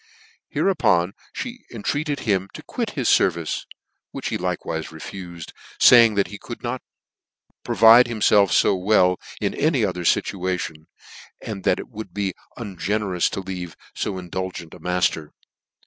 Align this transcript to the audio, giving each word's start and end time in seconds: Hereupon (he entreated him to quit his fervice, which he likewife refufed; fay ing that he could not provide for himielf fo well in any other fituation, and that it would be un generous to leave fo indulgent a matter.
Hereupon 0.49 1.13
(he 1.37 1.63
entreated 1.71 2.21
him 2.21 2.49
to 2.55 2.63
quit 2.63 2.89
his 2.97 3.07
fervice, 3.07 3.67
which 4.09 4.29
he 4.29 4.37
likewife 4.39 4.89
refufed; 4.89 5.51
fay 5.79 6.07
ing 6.07 6.15
that 6.15 6.25
he 6.29 6.39
could 6.39 6.63
not 6.63 6.81
provide 7.63 8.07
for 8.07 8.13
himielf 8.15 8.51
fo 8.59 8.73
well 8.75 9.17
in 9.39 9.53
any 9.53 9.85
other 9.85 10.03
fituation, 10.03 10.87
and 11.39 11.63
that 11.65 11.77
it 11.77 11.89
would 11.89 12.15
be 12.15 12.33
un 12.57 12.79
generous 12.79 13.29
to 13.29 13.41
leave 13.41 13.75
fo 13.93 14.17
indulgent 14.17 14.73
a 14.73 14.79
matter. 14.79 15.33